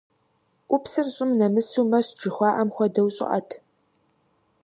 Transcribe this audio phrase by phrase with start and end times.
[0.67, 3.49] Ӏупсыр щӀым нэмысыу мэщт жыхуаӏэм хуэдэу щӏыӏэт.